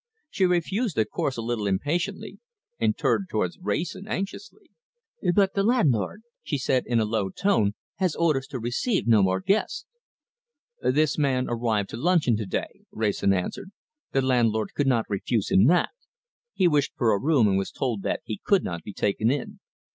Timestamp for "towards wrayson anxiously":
3.29-4.71